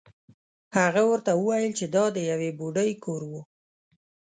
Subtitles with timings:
[0.77, 3.33] هغه ورته وویل چې دا د یوې بوډۍ کور و.